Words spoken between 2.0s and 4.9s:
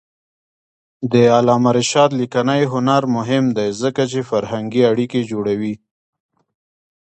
لیکنی هنر مهم دی ځکه چې فرهنګي